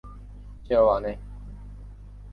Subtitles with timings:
[0.67, 1.15] 西尔瓦内。